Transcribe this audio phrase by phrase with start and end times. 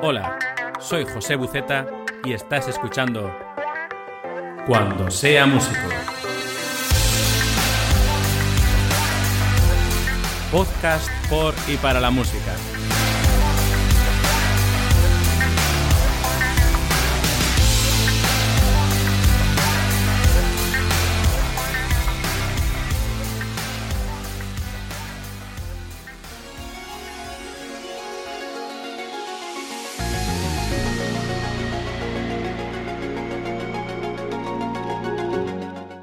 [0.00, 0.38] Hola,
[0.78, 1.84] soy José Buceta
[2.24, 3.36] y estás escuchando
[4.64, 5.88] Cuando sea músico.
[10.52, 12.54] Podcast por y para la música.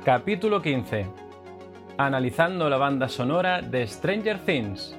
[0.06, 1.08] Capítulo 15.
[1.98, 4.96] Analizando la banda sonora de Stranger Things.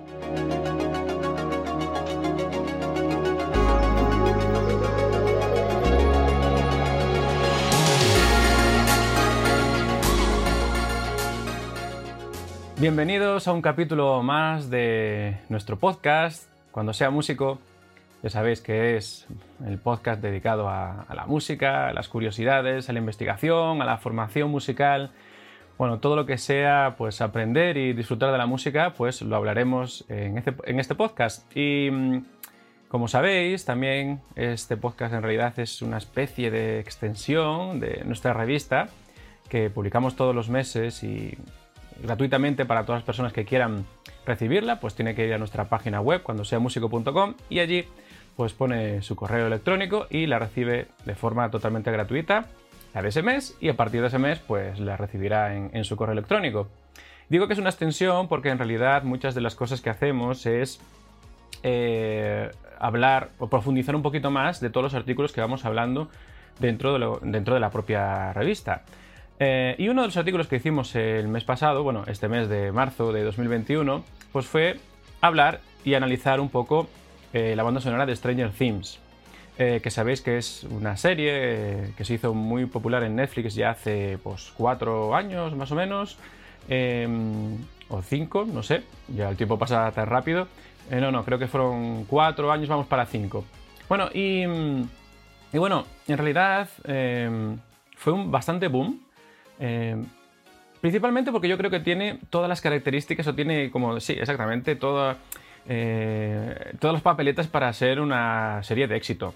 [12.80, 17.60] Bienvenidos a un capítulo más de nuestro podcast, Cuando sea músico.
[18.24, 19.28] Ya sabéis que es
[19.64, 24.50] el podcast dedicado a, la música, a las curiosidades, a la investigación, a la formación
[24.50, 25.12] musical.
[25.78, 30.04] Bueno, todo lo que sea pues aprender y disfrutar de la música, pues lo hablaremos
[30.08, 31.44] en este, este podcast.
[31.56, 32.24] Y mm,
[32.88, 38.88] como sabéis, también este podcast en realidad es una especie de extensión de nuestra revista
[39.48, 41.36] que publicamos todos los meses y
[42.02, 43.86] gratuitamente para todas las personas que quieran
[44.26, 46.60] recibirla, pues tiene que ir a nuestra página web cuando sea
[47.48, 47.84] y allí
[48.36, 52.46] pues pone su correo electrónico y la recibe de forma totalmente gratuita
[52.94, 55.96] la de ese mes y a partir de ese mes pues la recibirá en, su
[55.96, 56.68] correo electrónico.
[57.28, 60.80] Digo que es una extensión porque en realidad muchas de las cosas que hacemos es
[61.62, 66.08] eh, hablar o profundizar un poquito más de todos los artículos que vamos hablando
[66.58, 68.84] dentro de, dentro de la propia revista.
[69.38, 72.72] Eh, y uno de los artículos que hicimos el mes pasado, bueno, este mes de
[72.72, 74.78] marzo de 2021, pues fue
[75.20, 76.88] hablar y analizar un poco
[77.36, 78.98] eh, la banda sonora de Stranger Things,
[79.58, 83.54] eh, que sabéis que es una serie eh, que se hizo muy popular en Netflix
[83.54, 86.16] ya hace pues, cuatro años más o menos,
[86.66, 87.58] em,
[87.90, 90.48] o cinco, no sé, ya el tiempo pasa tan rápido.
[90.90, 93.44] no, no, creo que fueron cuatro años, vamos para cinco.
[93.86, 94.44] Bueno, y,
[95.52, 97.58] y bueno, en realidad em,
[97.98, 98.98] fue un bastante boom.
[99.60, 100.06] Em,
[100.80, 105.18] principalmente porque yo creo que tiene todas las características, o tiene como, sí, exactamente, toda
[105.68, 109.34] eh, todas las papeletas para ser una serie de éxito.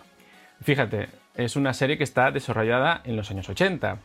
[0.63, 3.99] Fíjate, es una serie que está desarrollada en los años 80.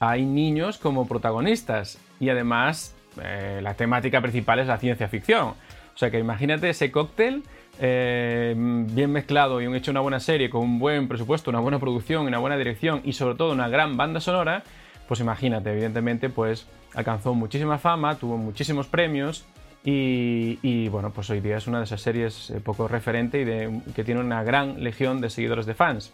[0.00, 5.48] Hay niños como protagonistas y además eh, la temática principal es la ciencia ficción.
[5.94, 7.42] O sea que imagínate ese cóctel
[7.80, 12.26] eh, bien mezclado y hecho una buena serie con un buen presupuesto, una buena producción,
[12.26, 14.62] una buena dirección y sobre todo una gran banda sonora,
[15.08, 19.44] pues imagínate, evidentemente, pues alcanzó muchísima fama, tuvo muchísimos premios
[19.86, 24.02] y, bueno, pues hoy día es una de esas series eh, poco referente y que
[24.02, 26.12] tiene una gran legión de seguidores de fans.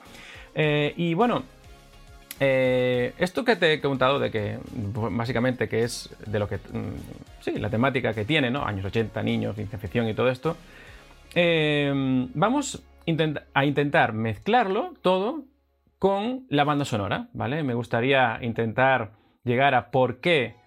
[0.56, 1.44] Eh, y bueno,
[2.40, 4.58] eh, esto que te he contado de que
[5.12, 6.56] básicamente que es de lo que...
[6.56, 8.64] Mm, sí, la temática que tiene, ¿no?
[8.64, 10.56] Años 80, niños, infección y todo esto.
[12.34, 12.82] vamos
[13.54, 15.44] a intentar mezclarlo todo
[16.00, 17.62] con la banda sonora, ¿vale?
[17.62, 19.12] Me gustaría intentar
[19.44, 20.59] llegar a por qué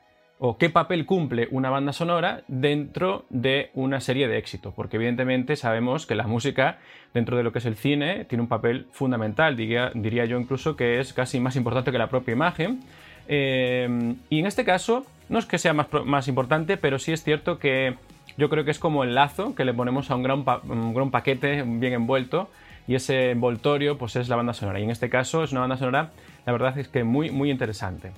[0.46, 5.56] o qué papel cumple una banda sonora dentro de una serie de éxito, porque evidentemente
[5.56, 6.80] sabemos que la música
[7.14, 9.94] dentro de lo que es el cine tiene un papel fundamental, diría,
[10.26, 12.82] yo incluso que es casi más importante que la propia imagen.
[13.30, 17.24] Eh, y en este caso, no es que sea más, más, importante, pero sí es
[17.24, 17.96] cierto que
[18.38, 21.09] yo creo que es como el lazo que le ponemos a un gran, un gran
[21.09, 22.50] paquete bien envuelto
[22.85, 24.82] y ese envoltorio pues es la banda sonora.
[24.82, 26.12] Y en este caso es una banda sonora,
[26.46, 28.12] la verdad es que muy, muy interesante.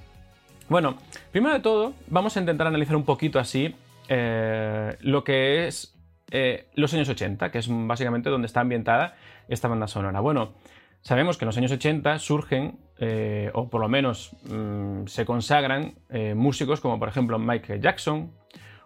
[0.68, 0.98] Bueno,
[1.32, 3.76] primero de todo, vamos a intentar analizar un poquito así
[4.10, 5.96] eh, lo que es
[6.32, 9.16] eh, los años 80, que es básicamente donde está ambientada
[9.48, 10.22] esta banda sonora.
[10.22, 10.54] Bueno,
[11.02, 15.94] sabemos que en los años 80 surgen, eh, o por lo menos mm, se consagran,
[16.36, 18.32] músicos como por ejemplo Michael Jackson,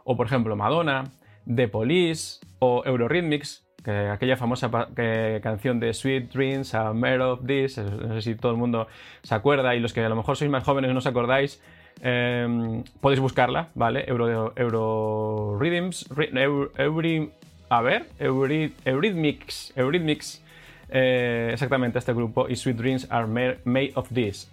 [0.04, 1.06] o por ejemplo Madonna,
[1.48, 4.70] The Police o Eurorhythmics, que aquella famosa
[5.42, 8.88] canción de Sweet Dreams, A Mare of This, no sé si todo el mundo
[9.24, 11.62] se acuerda y los que a lo mejor sois más jóvenes no os acordáis,
[12.02, 14.06] em, podéis buscarla, ¿vale?
[14.08, 16.08] Euro, Euro Rhythms,
[17.70, 20.44] a ver, Eurythmics, Eurythmics,
[20.90, 24.52] eh, exactamente este grupo, y Sweet Dreams Are Made of This.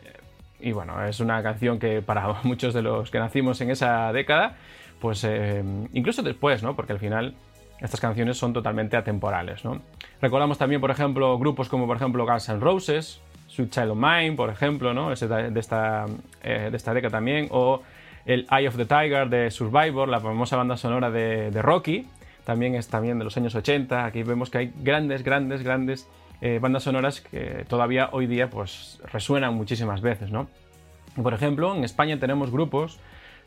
[0.61, 4.57] Y bueno, es una canción que para muchos de los que nacimos en esa década,
[5.01, 5.63] pues eh,
[5.93, 6.75] incluso después, ¿no?
[6.75, 7.35] Porque al final
[7.81, 9.83] estas canciones son totalmente atemporales, ¿no?
[10.21, 14.33] Recordamos también, por ejemplo, grupos como por ejemplo Guns N' Roses, Sweet Child of Mine,
[14.33, 15.13] por ejemplo, ¿no?
[15.13, 16.07] Es de, esta,
[16.43, 17.83] eh, de esta década también, o
[18.25, 22.07] el Eye of the Tiger de Survivor, la famosa banda sonora de, Rocky,
[22.45, 24.05] también es también de los años 80.
[24.05, 26.09] Aquí vemos que hay grandes, grandes, grandes
[26.41, 30.49] eh, bandas sonoras que todavía hoy día pues resuenan muchísimas veces, ¿no?
[31.23, 32.99] Por ejemplo, en España tenemos grupos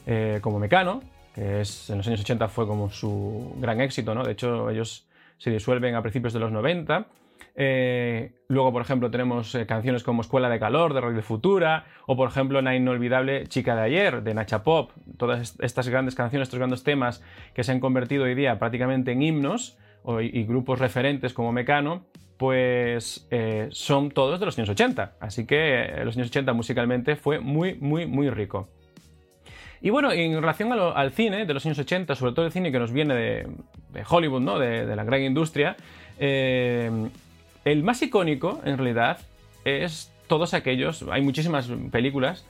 [0.07, 1.01] eh, como Mecano,
[1.39, 4.23] en los años 80 fue como su gran éxito, ¿no?
[4.23, 5.07] De hecho, ellos
[5.37, 7.07] se disuelven a principios de los 90
[7.55, 11.85] eh, luego, por ejemplo, tenemos eh, canciones como Escuela de Calor de Rock de Futura,
[12.05, 14.91] o por ejemplo, la inolvidable Chica de Ayer de Nacha Pop.
[15.17, 17.21] Todas estas grandes canciones, estos grandes temas
[17.53, 19.77] que se han convertido hoy día prácticamente en himnos
[20.21, 22.05] y, grupos referentes como Mecano,
[22.37, 25.17] pues eh, son todos de los años 80.
[25.19, 28.69] Así que los años 80 musicalmente fue muy, muy, muy rico.
[29.81, 32.79] Y bueno, en relación al cine de los años 80, sobre todo el cine que
[32.79, 34.59] nos viene de, Hollywood, ¿no?
[34.59, 35.77] de, la gran industria,
[36.19, 39.19] el más icónico, en realidad,
[39.63, 42.45] es todos aquellos, hay muchísimas películas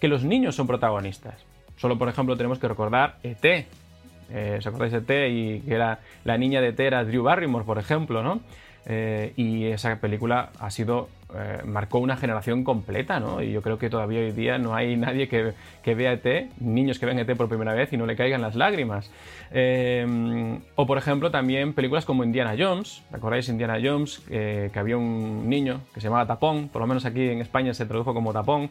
[0.00, 1.44] que los niños son protagonistas.
[1.76, 3.44] Solo, por ejemplo, tenemos que recordar ET.
[3.44, 5.32] Eh, ¿Os acordáis de ET?
[5.32, 8.40] Y que era la niña de ET era Drew Barrymore, por ejemplo, ¿no?
[8.86, 13.40] Eh, y esa película ha sido eh, marcó una generación completa, ¿no?
[13.40, 17.06] Y yo creo que todavía hoy día no hay nadie que, vea ET, niños que
[17.06, 19.10] ven ET por primera vez y no le caigan las lágrimas.
[19.52, 24.20] Eh, o por ejemplo también películas como Indiana Jones, ¿recordáis Indiana Jones?
[24.28, 27.86] que había un niño que se llamaba Tapón, por lo menos aquí en España se
[27.86, 28.70] tradujo como Tapón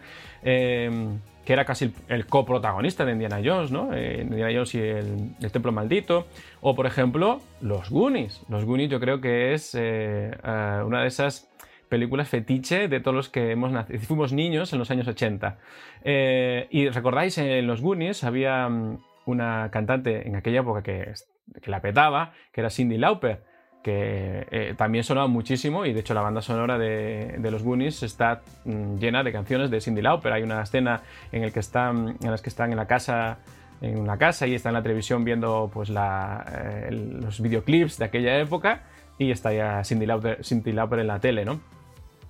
[1.46, 3.94] que era casi el, coprotagonista de Indiana Jones, ¿no?
[3.94, 6.28] Eh, Indiana Jones y el, Templo Maldito.
[6.62, 8.44] O, por ejemplo, Los Goonies.
[8.50, 11.50] Los Goonies yo creo que es eh, eh, una de esas
[11.90, 15.58] películas fetiche de todos los que hemos nacido, fuimos niños en los años 80.
[16.06, 21.14] y recordáis, en Los Goonies había mm, una cantante en aquella época que,
[21.62, 23.51] que la petaba, que era Cindy Lauper
[23.84, 28.42] que eh, también sonaba muchísimo y de hecho la banda sonora de, los Goonies está
[28.66, 30.34] mm, llena de canciones de Cindy Lauper.
[30.34, 31.02] Hay una escena
[31.32, 33.40] en, el que están, en las que están en la casa
[33.82, 38.38] en una casa y están en la televisión viendo pues eh, los videoclips de aquella
[38.40, 38.84] época
[39.18, 41.60] y está ya Cindy Lauper, Cindy Lauper en la tele, ¿no?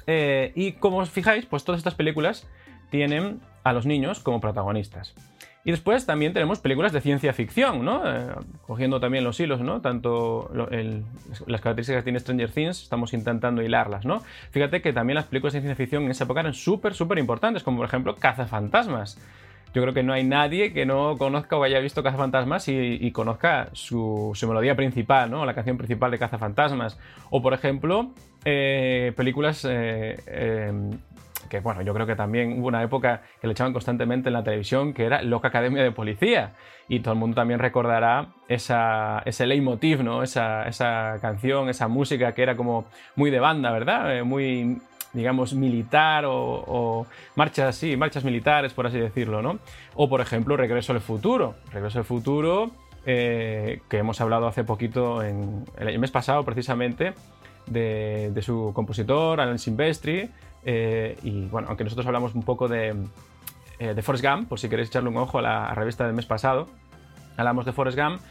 [0.08, 2.48] Eh, y como os fijáis, pues todas estas películas
[2.90, 5.14] tienen a los niños como protagonistas.
[5.64, 8.02] Y después también tenemos películas de ciencia ficción, ¿no?
[8.06, 8.34] Eh,
[8.66, 9.80] cogiendo también los hilos, ¿no?
[9.82, 14.24] Tanto las características que tiene Stranger Things, estamos intentando hilarlas, ¿no?
[14.50, 17.62] Fíjate que también las películas de ciencia ficción en esa época eran súper, súper importantes,
[17.62, 19.20] como por ejemplo Cazafantasmas.
[19.74, 23.12] Yo creo que no hay nadie que no conozca o haya visto Cazafantasmas y, y
[23.12, 25.46] conozca su, melodía principal, ¿no?
[25.46, 27.00] La canción principal de Cazafantasmas.
[27.30, 28.12] O por ejemplo,
[28.44, 30.82] eh, películas eh,
[31.50, 34.44] que bueno, yo creo que también hubo una época que le echaban constantemente en la
[34.44, 36.54] televisión, que era Loca Academia de Policía.
[36.88, 40.24] Y todo el mundo también recordará esa, ese leitmotiv, ¿no?
[40.24, 42.86] Esa, esa, canción, esa música que era como
[43.16, 44.18] muy de banda, ¿verdad?
[44.18, 44.82] Eh, muy,
[45.14, 49.60] digamos, militar o, marchas, sí, marchas militares, por así decirlo, ¿no?
[49.96, 51.56] O, por ejemplo, Regreso al Futuro.
[51.72, 52.72] Regreso al Futuro,
[53.06, 57.14] eh, que hemos hablado hace poquito, en el mes pasado precisamente,
[57.68, 60.30] de, de su compositor, Alan Silvestri,
[60.66, 62.96] eh, y bueno, aunque nosotros hablamos un poco de,
[63.80, 66.26] eh, de Forrest Gump, por si queréis echarle un ojo a la revista del mes
[66.26, 66.68] pasado,
[67.38, 68.22] hablamos de Forrest Gump,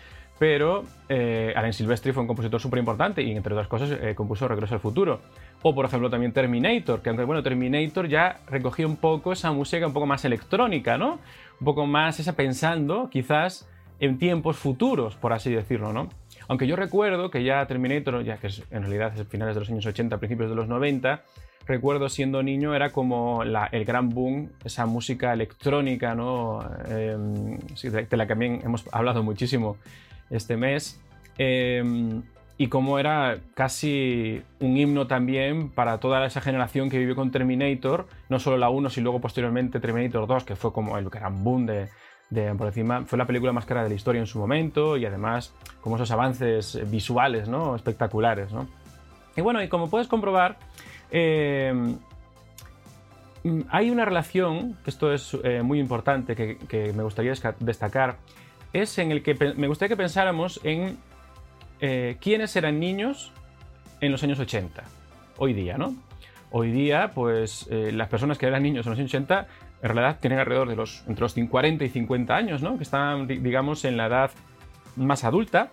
[0.40, 4.48] pero eh, Alan Silvestri fue un compositor súper importante y entre otras cosas eh, compuso
[4.48, 5.20] Regreso al Futuro.
[5.60, 9.86] O por ejemplo también Terminator, que aunque bueno, Terminator ya recogía un poco esa música
[9.86, 11.18] un poco más electrónica, ¿no?
[11.60, 13.68] Un poco más esa pensando quizás
[13.98, 16.08] en tiempos futuros, por así decirlo, ¿no?
[16.48, 19.68] Aunque yo recuerdo que ya Terminator, ya que es, en realidad es finales de los
[19.68, 21.22] años 80, principios de los 90,
[21.70, 26.60] recuerdo siendo niño era como el gran boom, esa música electrónica, ¿no?
[26.88, 29.76] Em, de la que también hemos hablado muchísimo
[30.30, 31.00] este mes.
[31.38, 32.22] Em,
[32.58, 38.06] y como era casi un himno también para toda esa generación que vivió con Terminator,
[38.28, 41.66] no solo la 1, sino luego posteriormente Terminator 2, que fue como el gran boom
[41.66, 41.88] de,
[42.58, 45.54] por encima, fue la película más cara de la historia en su momento y además
[45.80, 47.76] como esos avances visuales, ¿no?
[47.76, 48.68] Espectaculares, ¿no?
[49.36, 50.58] Y bueno, y como puedes comprobar,
[51.10, 51.72] eh,
[53.70, 58.18] hay una relación, que esto es eh, muy importante, que, me gustaría destacar,
[58.72, 60.98] es en el que me gustaría que pensáramos en
[61.80, 63.32] eh, quiénes eran niños
[64.00, 64.84] en los años 80,
[65.38, 65.96] hoy día, ¿no?
[66.52, 69.46] Hoy día, pues las personas que eran niños en los años 80,
[69.82, 72.76] en realidad tienen alrededor de los, entre los 40 y 50 años, ¿no?
[72.76, 74.30] Que están, digamos, en la edad
[74.96, 75.70] más adulta.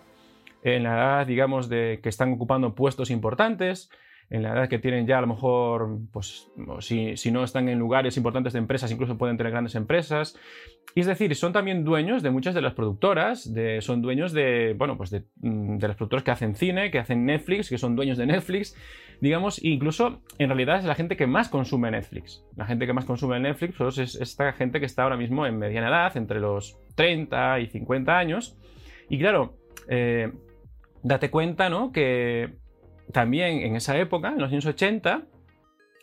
[0.62, 3.90] en la edad, digamos, de que están ocupando puestos importantes,
[4.30, 7.78] en la edad que tienen ya a lo mejor, pues si, si, no están en
[7.78, 10.36] lugares importantes de empresas, incluso pueden tener grandes empresas.
[10.94, 14.74] Y es decir, son también dueños de muchas de las productoras, de, son dueños de,
[14.76, 18.18] bueno, pues de, de las productoras que hacen cine, que hacen Netflix, que son dueños
[18.18, 18.76] de Netflix,
[19.20, 22.44] digamos, incluso en realidad es la gente que más consume Netflix.
[22.56, 25.58] La gente que más consume Netflix pues, es esta gente que está ahora mismo en
[25.58, 28.56] mediana edad, entre los 30 y 50 años.
[29.08, 29.56] Y claro,
[29.88, 30.32] eh,
[31.02, 31.92] date cuenta, ¿no?
[31.92, 32.56] Que
[33.12, 35.22] también en esa época, en los años 80,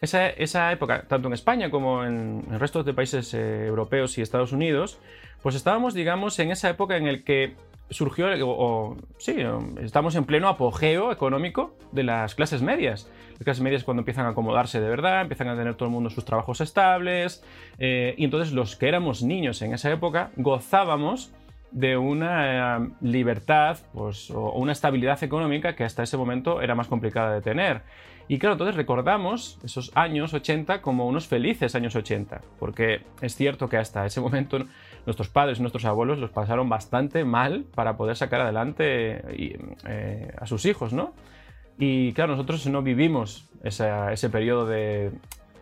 [0.01, 4.51] esa, época, tanto en España como en el resto de países eh, europeos y Estados
[4.51, 4.99] Unidos,
[5.41, 7.55] pues estábamos, digamos, en esa época en el que
[7.89, 9.37] surgió, o, sí,
[9.81, 13.09] estamos en pleno apogeo económico de las clases medias.
[13.33, 16.09] Las clases medias cuando empiezan a acomodarse de verdad, empiezan a tener todo el mundo
[16.09, 17.43] sus trabajos estables,
[17.77, 21.31] eh, y entonces los que éramos niños en esa época gozábamos
[21.75, 26.87] de una eh, libertad pues, o una estabilidad económica que hasta ese momento era más
[26.87, 27.81] complicada de tener.
[28.29, 33.67] Y claro, entonces recordamos esos años 80 como unos felices años 80, porque es cierto
[33.67, 34.57] que hasta ese momento
[35.05, 39.21] nuestros padres y nuestros abuelos los pasaron bastante mal para poder sacar adelante
[39.85, 41.13] eh, a sus hijos, ¿no?
[41.77, 45.11] Y claro, nosotros no vivimos ese periodo de,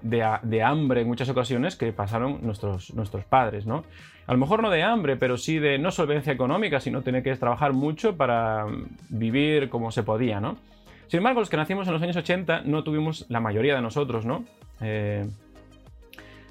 [0.04, 3.84] de, hambre en muchas ocasiones que pasaron nuestros, nuestros padres, ¿no?
[4.28, 7.36] A lo mejor no de hambre, pero sí de no solvencia económica, sino tener que
[7.36, 8.66] trabajar mucho para
[9.10, 10.58] vivir como se podía, ¿no?
[11.08, 14.26] Sin embargo, los que nacimos en los años 80 no tuvimos, la mayoría de nosotros,
[14.26, 14.46] ¿no?
[14.82, 15.26] Eh,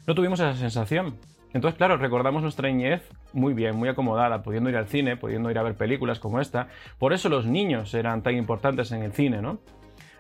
[0.07, 1.17] no tuvimos esa sensación.
[1.55, 5.59] Entonces, claro, recordamos nuestra niñez muy bien, muy acomodada, pudiendo ir al cine, pudiendo ir
[5.59, 6.69] a ver películas como esta.
[6.99, 9.59] Por eso los niños eran tan importantes en el cine, ¿no?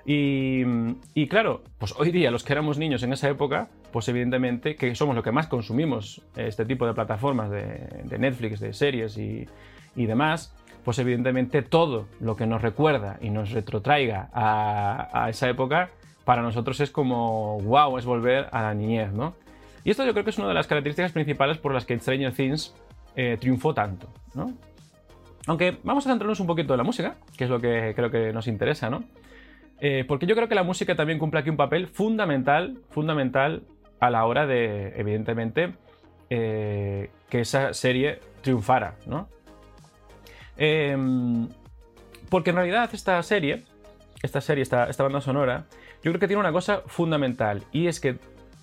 [0.04, 4.94] Y, claro, pues hoy día los que éramos niños en esa época, pues evidentemente que
[4.94, 9.46] somos lo que más consumimos este tipo de plataformas de, Netflix, de series y,
[9.94, 10.54] demás,
[10.84, 15.90] pues evidentemente todo lo que nos recuerda y nos retrotraiga a, esa época,
[16.24, 19.34] para nosotros es como, wow, es volver a la niñez, ¿no?
[19.84, 22.32] Y esto yo creo que es una de las características principales por las que Stranger
[22.32, 22.74] Things
[23.16, 24.52] eh, triunfó tanto, ¿no?
[25.48, 28.32] Aunque vamos a centrarnos un poquito en la música, que es lo que creo que
[28.32, 29.02] nos interesa, ¿no?
[29.84, 33.64] Eh, porque yo creo que la música también cumple aquí un papel fundamental, fundamental
[33.98, 35.74] a la hora de, evidentemente,
[36.30, 39.28] eh, que esa serie triunfara, ¿no?
[40.56, 41.48] Em,
[42.28, 43.64] porque en realidad esta serie,
[44.22, 45.66] esta serie, esta, banda sonora,
[46.04, 48.18] yo creo que tiene una cosa fundamental y es que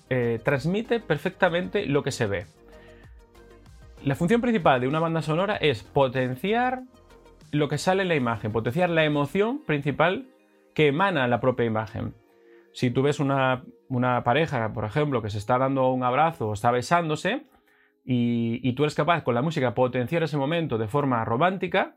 [0.08, 2.46] eh, transmite perfectamente lo que se ve.
[4.04, 6.80] La función principal de una banda sonora es potenciar
[7.52, 10.26] lo que sale en la imagen, potenciar la emoción principal
[10.80, 12.14] que emana la propia imagen.
[12.72, 13.64] Si tú ves una,
[14.24, 17.42] pareja, por ejemplo, que se está dando un abrazo o está besándose,
[18.02, 21.96] y, tú eres capaz con la música potenciar ese momento de forma romántica,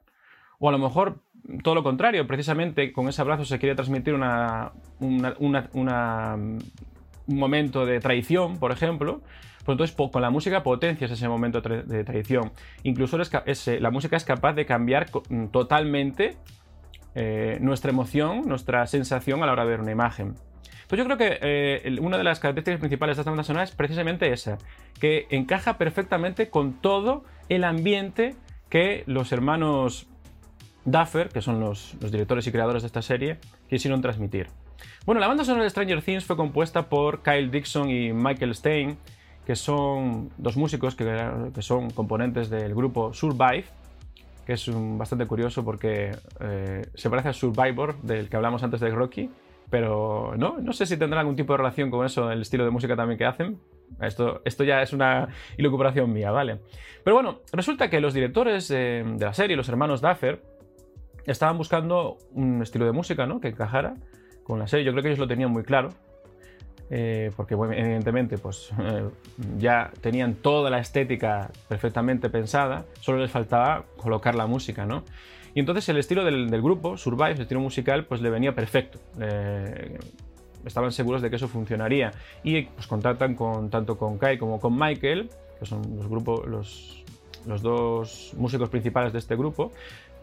[0.60, 1.22] o a lo mejor
[1.64, 6.60] todo lo contrario, precisamente con ese abrazo se quiere transmitir una, un
[7.28, 9.22] momento de traición, por ejemplo,
[9.64, 12.52] pues entonces con la música potencias ese momento de traición.
[12.84, 15.08] Incluso la música es capaz de cambiar
[15.54, 16.36] totalmente
[17.16, 20.36] eh, nuestra emoción, nuestra sensación a la hora de ver una imagen.
[20.88, 23.72] Pues yo creo que eh, una de las características principales de esta banda sonora es
[23.72, 24.58] precisamente esa,
[25.00, 28.36] que encaja perfectamente con todo el ambiente
[28.70, 30.08] que los hermanos
[30.86, 33.38] Duffer, que son los, directores y creadores de esta serie,
[33.70, 34.48] quisieron transmitir.
[35.06, 38.98] Bueno, la banda sonora de Stranger Things fue compuesta por Kyle Dixon y Michael Stein,
[39.46, 41.06] que son dos músicos que,
[41.54, 43.66] que son componentes del grupo Survive,
[44.46, 48.90] que es bastante curioso porque eh, se parece a Survivor, del que hablamos antes de
[48.90, 49.30] Rocky,
[49.70, 52.72] pero no, no sé si tendrá algún tipo de relación con eso, el estilo de
[52.72, 53.60] música también que hacen.
[54.02, 56.60] Esto, esto ya es una ilucubración mía, ¿vale?
[57.04, 60.42] Pero bueno, resulta que los directores de la serie, los hermanos Duffer,
[61.26, 63.40] estaban buscando un estilo de música ¿no?
[63.40, 63.96] que encajara
[64.44, 64.86] con la serie.
[64.86, 65.90] Yo creo que ellos lo tenían muy claro.
[66.90, 69.10] Eh, porque evidentemente pues, eh,
[69.58, 75.04] ya tenían toda la estética perfectamente pensada, solo les faltaba colocar la música, ¿no?
[75.56, 79.00] Y entonces el estilo del, grupo, Survive, el estilo musical, pues le venía perfecto.
[80.66, 82.12] estaban seguros de que eso funcionaría.
[82.44, 87.04] Y pues contactan con, tanto con Kai como con Michael, que son los, grupos, los,
[87.46, 89.72] los dos músicos principales de este grupo,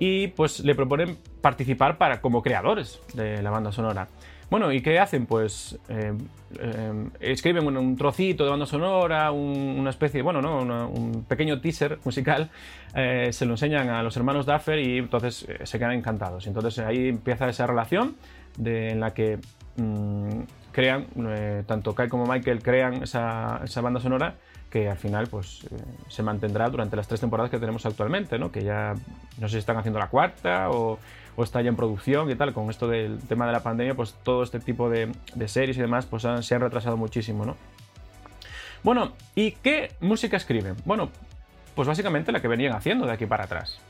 [0.01, 4.09] y pues le proponen participar para, como creadores de la banda sonora.
[4.51, 5.27] Bueno, ¿y qué hacen?
[5.27, 6.13] Pues eh,
[6.59, 10.89] eh, escriben un, trocito de banda sonora, una especie, bueno, ¿no?
[10.89, 12.51] un pequeño teaser musical,
[12.97, 16.49] eh, se lo enseñan a los hermanos Duffer y entonces se quedan encantados.
[16.49, 18.17] Entonces ahí empieza esa relación
[18.65, 19.39] en la que
[19.77, 20.41] mm,
[20.73, 21.07] crean,
[21.67, 24.35] tanto Kai como Michael crean esa, esa banda sonora
[24.71, 25.67] que al final pues
[26.09, 28.53] se mantendrá durante las tres temporadas que tenemos actualmente, ¿no?
[28.53, 28.95] Que ya
[29.39, 30.99] no sé si están haciendo la cuarta o,
[31.41, 32.53] o está ya en producción y tal.
[32.53, 35.11] Con esto del tema de la pandemia, pues todo este tipo de,
[35.47, 37.57] series y demás pues se han retrasado muchísimo, ¿no?
[38.83, 40.77] Bueno, ¿y qué música escriben?
[40.85, 41.11] Bueno,
[41.75, 43.81] pues básicamente la que venían haciendo de aquí para atrás,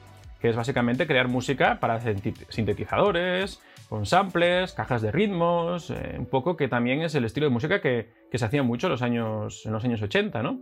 [0.41, 2.01] que es básicamente crear música para
[2.49, 7.51] sintetizadores, con samples, cajas de ritmos, eh, un poco que también es el estilo de
[7.51, 10.61] música que, se hacía mucho los años, en los años 80, ¿no?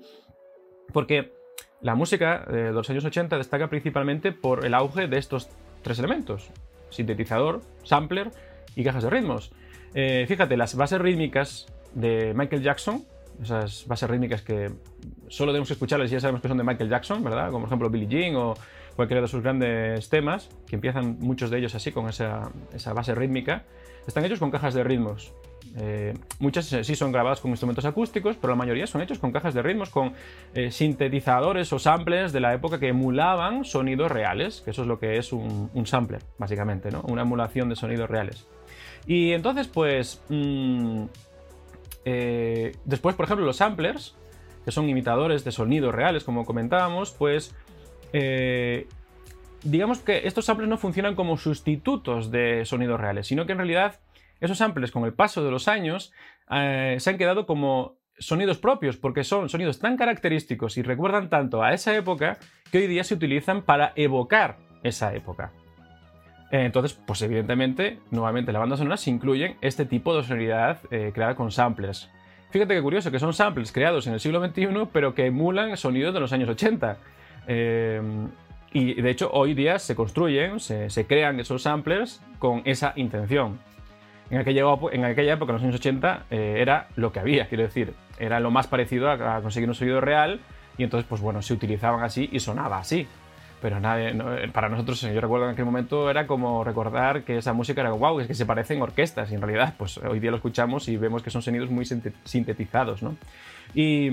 [0.92, 1.35] Porque
[1.83, 5.50] la música de los años 80 destaca principalmente por el auge de estos
[5.83, 6.50] tres elementos,
[6.90, 8.30] sintetizador, sampler
[8.75, 9.52] y cajas de ritmos.
[9.95, 13.04] Eh, fíjate, las bases rítmicas de Michael Jackson,
[13.42, 14.71] esas bases rítmicas que
[15.28, 17.47] solo tenemos que escucharlas y ya sabemos que son de Michael Jackson, ¿verdad?
[17.47, 18.54] Como por ejemplo Billie Jean o
[18.97, 22.50] cualquiera de sus grandes temas, que empiezan muchos de ellos así, con esa,
[22.92, 23.62] base rítmica,
[24.09, 25.33] están hechos con cajas de ritmos.
[25.80, 29.54] Eh, muchas sí son grabadas con instrumentos acústicos, pero la mayoría son hechos con cajas
[29.54, 30.12] de ritmos, con
[30.54, 34.99] eh, sintetizadores o samplers de la época que emulaban sonidos reales, que eso es lo
[34.99, 37.02] que es un, sampler, básicamente, ¿no?
[37.02, 38.47] una emulación de sonidos reales.
[39.06, 41.04] Y entonces, pues, mm,
[42.04, 44.16] eh, después, por ejemplo, los samplers,
[44.64, 47.54] que son imitadores de sonidos reales, como comentábamos, pues
[48.12, 48.87] eh,
[49.62, 54.00] digamos que estos samples no funcionan como sustitutos de sonidos reales, sino que en realidad
[54.40, 56.12] esos samples con el paso de los años
[56.50, 61.62] eh, se han quedado como sonidos propios, porque son sonidos tan característicos y recuerdan tanto
[61.62, 62.38] a esa época
[62.73, 65.52] que hoy día se utilizan para evocar esa época.
[66.50, 70.80] Eh, entonces, pues evidentemente, nuevamente la banda sonora se incluyen este tipo de sonoridad
[71.12, 72.11] creada con samplers.
[72.50, 76.14] Fíjate qué curioso, que son samples creados en el siglo XXI, pero que emulan sonidos
[76.14, 76.97] de los años 80.
[77.47, 78.00] Eh,
[78.73, 83.59] y de hecho hoy día se construyen, se, crean esos samplers con esa intención.
[84.30, 87.64] En aquella, en aquella época, en los años 80, eh, era lo que había, quiero
[87.64, 90.40] decir, era lo más parecido a, conseguir un sonido real
[90.76, 93.06] y entonces, pues bueno, se utilizaban así y sonaba así.
[93.61, 94.14] Pero nadie,
[94.52, 98.20] para nosotros, yo recuerdo en aquel momento, era como recordar que esa música era wow,
[98.20, 101.25] es que se parecen orquestas y en realidad, pues hoy día lo escuchamos y vemos
[101.25, 103.17] que son sonidos muy sintetizados, ¿no?
[103.75, 104.10] Y,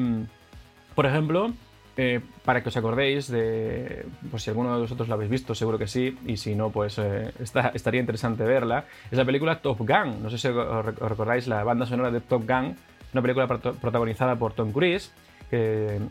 [0.95, 1.54] por ejemplo,
[1.97, 5.77] eh, para que os acordéis de, pues si alguno de vosotros la habéis visto, seguro
[5.77, 7.31] que sí, y si no, pues eh,
[7.73, 10.21] estaría interesante verla, es la película Top Gun.
[10.21, 12.75] No sé si os recordáis la banda sonora de Top Gun,
[13.13, 15.12] una película protagonizada por Tom Cruise,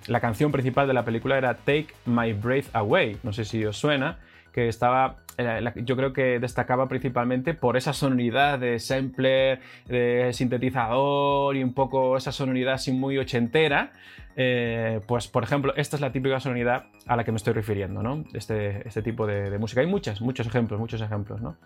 [0.07, 3.77] la canción principal de la película era Take My Breath Away, no sé si os
[3.77, 4.19] suena,
[4.53, 5.17] que estaba,
[5.77, 12.17] yo creo que destacaba principalmente por esa sonoridad de sampler, de sintetizador y un poco
[12.17, 13.93] esa sonoridad así muy ochentera,
[14.37, 18.03] eh, pues, por ejemplo, esta es la típica sonoridad a la que me estoy refiriendo,
[18.03, 18.25] ¿no?
[18.33, 19.81] Este, este tipo de, música.
[19.81, 21.57] Hay muchas, muchos ejemplos, muchos ejemplos, ¿no?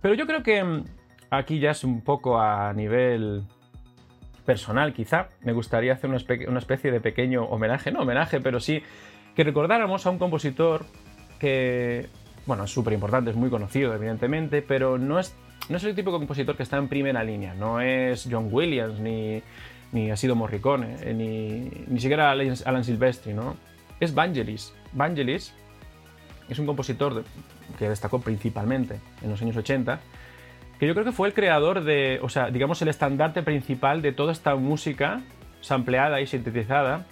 [0.00, 0.84] Pero yo creo que mm,
[1.30, 3.42] aquí ya es un poco a nivel
[4.44, 5.28] personal, quizá.
[5.42, 8.82] Me gustaría hacer una, especie de pequeño homenaje, no homenaje, pero sí
[9.34, 10.84] que recordáramos a un compositor
[11.38, 12.08] que,
[12.50, 15.34] bueno, es súper importante, es muy conocido, evidentemente, pero no es,
[15.68, 17.54] no es el tipo de compositor que está en primera línea.
[17.54, 19.42] No es John Williams ni
[19.92, 23.56] ni ha sido Morricone, eh, ni, ni siquiera Alan Silvestri, ¿no?
[23.98, 24.72] Es Vangelis.
[24.92, 25.52] Vangelis
[26.48, 27.24] es un compositor
[27.78, 30.00] que destacó principalmente en los años 80,
[30.78, 34.12] que yo creo que fue el creador de, o sea, digamos el estandarte principal de
[34.12, 35.20] toda esta música
[35.60, 37.06] sampleada y sintetizada,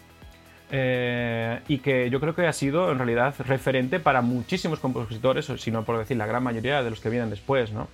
[0.70, 5.70] eh, y que yo creo que ha sido en realidad referente para muchísimos compositores, si
[5.70, 7.88] no por decir la gran mayoría de los que vienen después, ¿no?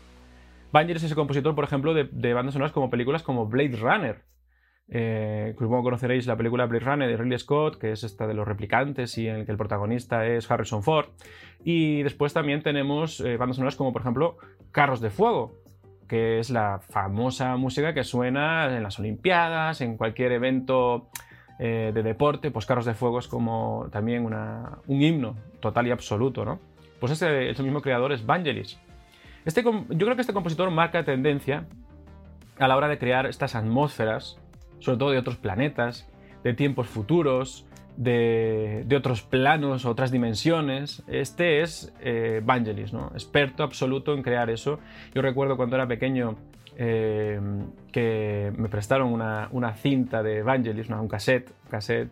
[0.73, 4.25] Vangelis es el compositor, por ejemplo, de, bandas sonoras como películas como Blade Runner,
[4.89, 8.47] eh, supongo conoceréis la película Blade Runner de Ridley Scott, que es esta de los
[8.47, 11.07] replicantes y en el que el protagonista es Harrison Ford.
[11.63, 14.37] Y después también tenemos eh, bandas sonoras como por ejemplo
[14.73, 15.55] Carros de Fuego,
[16.09, 21.09] que es la famosa música que suena en las Olimpiadas, en cualquier evento
[21.59, 26.45] eh, de deporte, pues Carros de Fuego es como también un himno total y absoluto,
[26.45, 26.59] ¿no?
[27.01, 28.79] Pues ese, ese mismo creador es Vangelis.
[29.45, 31.67] Este, yo creo que este compositor marca tendencia
[32.59, 34.38] a la hora de crear estas atmósferas
[34.85, 36.07] sobre todo de otros planetas,
[36.43, 41.03] de tiempos futuros, de, otros planos, otras dimensiones.
[41.07, 43.11] Este es eh, Vangelis, ¿no?
[43.14, 44.79] experto absoluto en crear eso.
[45.14, 46.37] Yo recuerdo cuando era pequeño
[46.77, 47.41] eh,
[47.93, 52.11] que me prestaron una, cinta de Vangelis, un cassette, cassette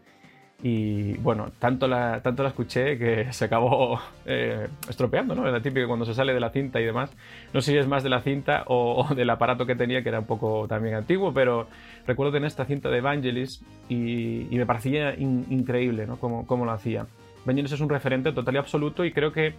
[0.65, 5.49] y bueno, tanto la, tanto la escuché que se acabó eh, estropeando, ¿no?
[5.49, 7.11] Era típico cuando se sale de la cinta y demás.
[7.53, 10.21] No sé si es más de la cinta o, del aparato que tenía, que era
[10.21, 11.67] un poco también antiguo, pero
[12.07, 16.19] recuerdo tener esta cinta de Vangelis y, me parecía increíble, ¿no?
[16.19, 17.07] Cómo, lo hacía.
[17.45, 19.55] Vangelis es un referente total y absoluto y creo que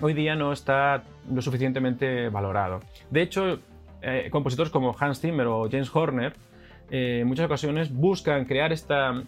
[0.00, 2.80] hoy día no está lo suficientemente valorado.
[3.10, 3.58] De hecho,
[4.02, 6.34] eh, compositores como Hans Zimmer o James Horner
[6.90, 9.22] eh, en muchas ocasiones buscan crear esta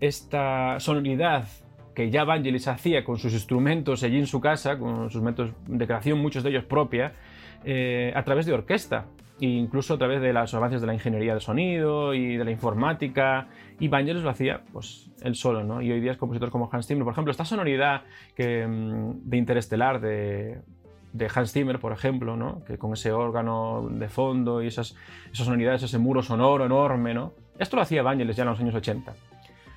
[0.00, 1.46] esta sonoridad
[1.94, 5.86] que ya Vangelis hacía con sus instrumentos allí en su casa, con sus métodos de
[5.86, 7.12] creación, muchos de ellos propia,
[7.64, 9.06] eh, a través de orquesta
[9.40, 12.50] e incluso a través de los avances de la ingeniería de sonido y de la
[12.50, 13.48] informática.
[13.78, 15.82] Y Vangelis lo hacía pues él solo, ¿no?
[15.82, 17.04] Y hoy día es compositores como Hans Zimmer.
[17.04, 18.02] Por ejemplo, esta sonoridad
[18.34, 20.60] que, mm, de Interestelar de,
[21.12, 22.64] de Hans Zimmer, por ejemplo, ¿no?
[22.64, 24.96] que con ese órgano de fondo y esas,
[25.32, 27.32] esas sonoridades, ese muro sonoro enorme, ¿no?
[27.58, 29.12] Esto lo hacía Vangelis ya en los años 80.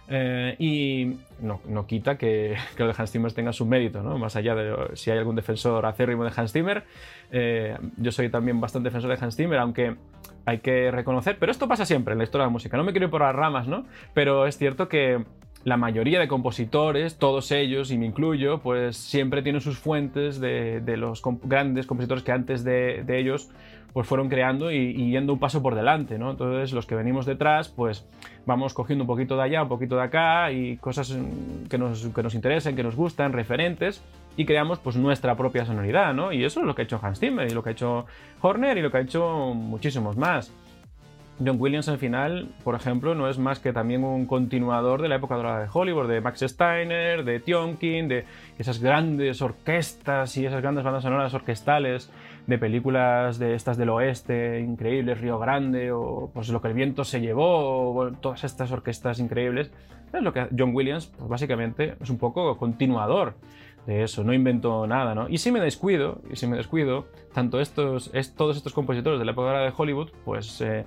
[0.07, 4.19] Eh, y no, no quita que, que, lo de Hans Zimmer tenga su mérito, ¿no?
[4.19, 6.83] más allá de si hay algún defensor acérrimo de Hans Zimmer.
[7.31, 9.95] Eh, yo soy también bastante defensor de Hans Zimmer, aunque
[10.45, 12.77] hay que reconocer, pero esto pasa siempre en la historia de la música.
[12.77, 13.85] No me quiero ir por las ramas, ¿no?
[14.13, 15.25] Pero es cierto que
[15.65, 20.79] la mayoría de compositores, todos ellos, y me incluyo, pues siempre tienen sus fuentes de,
[20.79, 23.49] de los grandes compositores que antes de, de, ellos
[23.91, 26.29] pues fueron creando y, y, yendo un paso por delante, ¿no?
[26.29, 28.05] Entonces los que venimos detrás, pues
[28.45, 31.17] vamos cogiendo un poquito de allá, un poquito de acá y cosas
[31.67, 34.03] que nos, que nos interesan, que nos gustan, referentes
[34.37, 36.31] y creamos pues nuestra propia sonoridad, ¿no?
[36.31, 38.05] Y eso es lo que ha hecho Hans Zimmer y lo que ha hecho
[38.41, 40.51] Horner y lo que ha hecho muchísimos más.
[41.43, 45.15] John Williams al final, por ejemplo, no es más que también un continuador de la
[45.15, 48.25] época dorada de Hollywood, de Max Steiner, de Tionkin, de
[48.57, 52.09] esas grandes orquestas y esas grandes bandas sonoras orquestales
[52.47, 57.03] de películas de estas del oeste increíbles, Río Grande o pues lo que el viento
[57.03, 59.71] se llevó, todas estas orquestas increíbles.
[60.13, 63.35] Es lo que John Williams, pues básicamente, es un poco continuador
[63.85, 65.27] de eso, no inventó nada, ¿no?
[65.29, 69.25] Y si me descuido, y si me descuido, tanto estos, es, todos estos compositores de
[69.25, 70.85] la época dorada de Hollywood, pues eh,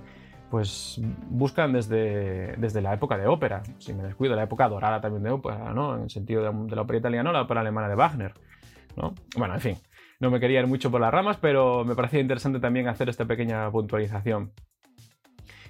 [0.49, 5.23] pues buscan desde, desde la época de ópera, si me descuido, la época dorada también
[5.23, 5.95] de ópera, ¿no?
[5.95, 8.33] En el sentido de, la ópera italiana o la ópera alemana de Wagner,
[8.95, 9.13] ¿no?
[9.37, 9.77] Bueno, en fin,
[10.19, 13.25] no me quería ir mucho por las ramas, pero me parecía interesante también hacer esta
[13.25, 14.51] pequeña puntualización.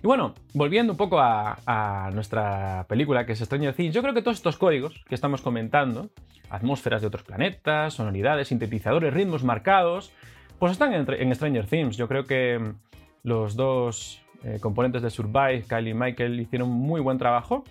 [0.01, 4.13] Y bueno, volviendo un poco a, a nuestra película, que es Stranger Things, yo creo
[4.13, 6.09] que todos estos códigos que estamos comentando,
[6.49, 10.13] atmósferas de otros planetas, sonoridades, sintetizadores, ritmos marcados,
[10.57, 11.97] pues están en, en Stranger Things.
[11.97, 12.75] Yo creo que
[13.23, 17.63] los dos eh, componentes de Survive, Kylie y Michael, hicieron muy buen trabajo.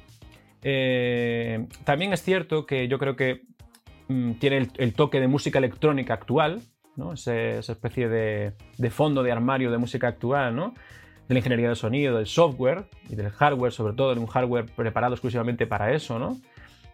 [0.63, 3.43] Eh, también es cierto que yo creo que
[4.09, 6.61] mm, tiene el, toque de música electrónica actual,
[6.97, 7.13] ¿no?
[7.13, 10.75] Esa especie de, de, fondo de armario de música actual, ¿no?
[11.29, 14.65] de la ingeniería de sonido, del software y del hardware, sobre todo, de un hardware
[14.65, 16.19] preparado exclusivamente para eso.
[16.19, 16.39] ¿no?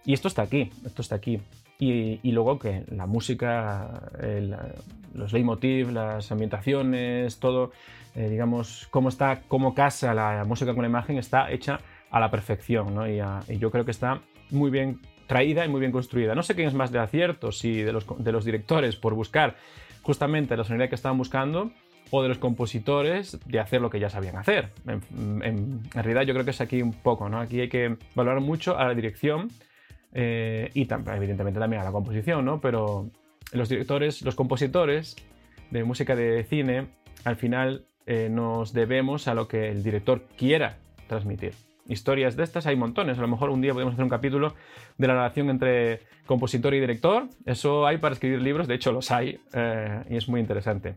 [0.04, 1.40] Y esto está aquí, esto está aquí.
[1.78, 4.56] Y, y, luego que la música, el,
[5.12, 7.72] los leitmotiv, las ambientaciones, todo,
[8.14, 12.30] eh, digamos, cómo está, cómo casa la música con la imagen está hecha a la
[12.30, 13.08] perfección, ¿no?
[13.08, 16.34] Y, a, y, yo creo que está muy bien traída y muy bien construida.
[16.34, 19.56] No sé quién es más de acierto, si de los, de los directores por buscar
[20.02, 21.72] justamente la sonoridad que estaban buscando
[22.10, 24.70] o de los compositores de hacer lo que ya sabían hacer.
[24.86, 27.40] En, en, en realidad yo creo que es aquí un poco, ¿no?
[27.40, 29.48] Aquí hay que valorar mucho a la dirección
[30.14, 32.60] eh, y evidentemente también a la composición, ¿no?
[32.60, 33.10] Pero
[33.52, 35.16] los directores, los compositores
[35.70, 36.86] de música de cine,
[37.24, 41.54] al final eh, nos debemos a lo que el director quiera transmitir.
[41.88, 43.18] Historias de estas hay montones.
[43.18, 44.54] A lo mejor un día podemos hacer un capítulo
[44.96, 47.28] de la relación entre compositor y director.
[47.44, 50.94] Eso hay para escribir libros, de hecho los hay, eh, y es muy interesante.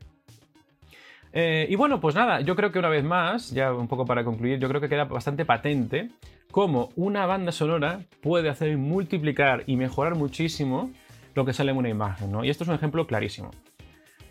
[1.39, 4.57] Y bueno, pues nada, yo creo que una vez más, ya un poco para concluir,
[4.57, 6.09] yo creo que queda bastante patente
[6.51, 10.91] cómo una banda sonora puede hacer multiplicar y mejorar muchísimo
[11.35, 12.43] lo que sale en una imagen, ¿no?
[12.43, 13.51] Y esto es un ejemplo clarísimo.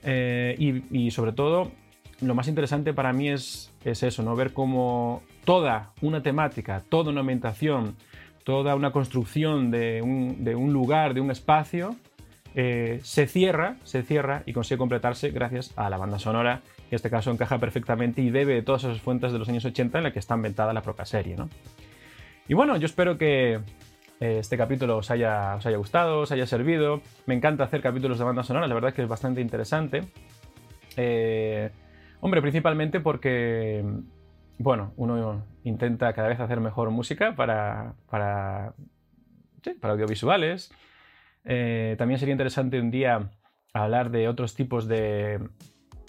[0.03, 1.71] Eh, y, sobre todo,
[2.21, 4.35] lo más interesante para mí es, es eso, ¿no?
[4.37, 7.97] Ver cómo toda una temática, toda una ambientación,
[8.45, 11.97] toda una construcción de un, lugar, de un espacio,
[12.55, 17.11] eh, se cierra, se cierra y consigue completarse gracias a la banda sonora en este
[17.11, 20.13] caso encaja perfectamente y debe de todas esas fuentes de los años 80 en las
[20.13, 21.37] que está inventada la propia serie.
[21.37, 21.49] ¿no?
[22.49, 23.55] Y bueno, yo espero que
[24.21, 27.03] eh, este capítulo os haya, os haya gustado, os haya servido.
[27.27, 30.05] Me encanta hacer capítulos de banda sonora, la verdad es que es bastante interesante.
[30.97, 31.71] Eh,
[32.21, 33.85] hombre, principalmente porque,
[34.59, 38.75] bueno, uno intenta cada vez hacer mejor música para, para,
[39.65, 40.73] sí, para audiovisuales.
[41.45, 43.31] Eh, también sería interesante un día
[43.73, 45.41] hablar de otros tipos de,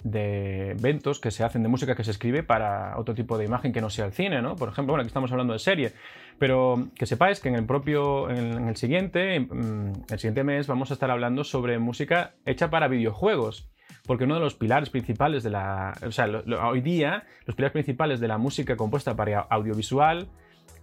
[0.04, 3.72] de eventos que se hacen de música que se escribe para otro tipo de imagen
[3.72, 4.56] que no sea el cine, ¿no?
[4.56, 5.92] Por ejemplo, bueno, aquí estamos hablando de serie,
[6.38, 10.90] pero que sepáis que en el propio, en el siguiente, mm, el siguiente mes vamos
[10.90, 13.68] a estar hablando sobre música hecha para videojuegos,
[14.06, 18.20] porque uno de los pilares principales de la, o sea, hoy día los pilares principales
[18.20, 20.28] de la música compuesta para audiovisual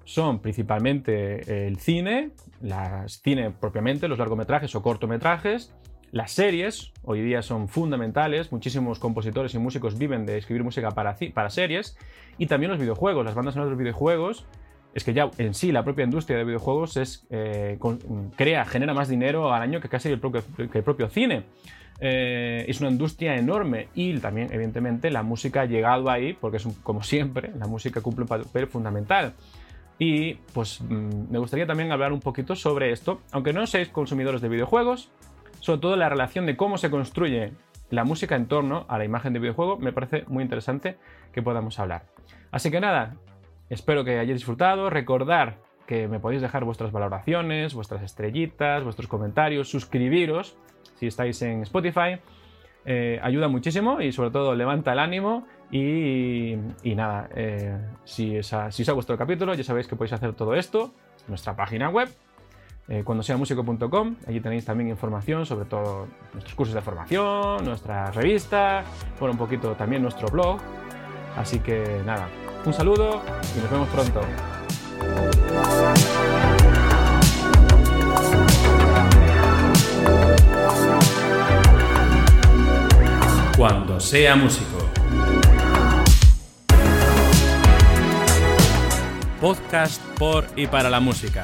[0.03, 5.73] son principalmente el cine, las cine propiamente, los largometrajes o cortometrajes,
[6.15, 11.49] las series hoy día son fundamentales, muchísimos compositores y músicos viven de escribir música para,
[11.49, 11.97] series,
[12.37, 14.45] y también los videojuegos, las bandas sonoras de los videojuegos
[14.93, 17.77] es que ya en sí la propia industria de videojuegos es, eh,
[18.37, 21.43] crea, genera más dinero al año que casi el propio, el propio cine.
[21.99, 26.67] Eh, es una industria enorme y también, evidentemente, la música ha llegado ahí porque es
[26.81, 29.33] como siempre, la música cumple un papel fundamental.
[29.99, 34.39] Y pues mm, me gustaría también hablar un poquito sobre esto, aunque no seáis consumidores
[34.39, 35.09] de videojuegos,
[35.59, 37.53] sobre todo la relación de cómo se construye
[37.89, 40.97] la música en torno a la imagen de videojuego, me parece muy interesante
[41.31, 42.05] que podamos hablar.
[42.51, 43.15] Así que nada,
[43.69, 49.69] espero que hayáis disfrutado, recordar que me podéis dejar vuestras valoraciones, vuestras estrellitas, vuestros comentarios,
[49.69, 50.57] suscribiros
[50.95, 52.19] si estáis en Spotify.
[52.85, 58.89] Eh, ayuda muchísimo y sobre todo levanta el ánimo y, nada, eh, si, si os
[58.89, 62.09] ha gustado el capítulo ya sabéis que podéis hacer todo esto en nuestra página web
[62.87, 64.15] eh, cuando sea músico.com.
[64.27, 68.83] Allí tenéis también información sobre todo nuestros cursos de formación, nuestra revista,
[69.19, 70.59] bueno, un poquito también nuestro blog.
[71.35, 72.29] Así que nada,
[72.65, 73.21] un saludo
[73.55, 74.21] y nos vemos pronto.
[83.57, 84.77] Cuando sea músico.
[89.39, 91.43] Podcast por y para la música.